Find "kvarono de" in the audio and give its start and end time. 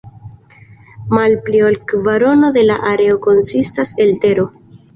1.93-2.65